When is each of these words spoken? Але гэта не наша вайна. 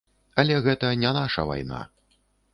Але 0.43 0.55
гэта 0.67 0.89
не 1.03 1.13
наша 1.19 1.47
вайна. 1.53 1.85